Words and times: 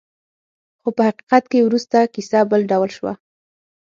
خو 0.81 0.87
په 0.97 1.01
حقیقت 1.07 1.43
کې 1.51 1.65
وروسته 1.67 1.97
کیسه 2.13 2.39
بل 2.51 2.61
ډول 2.71 2.89
شوه. 2.97 3.13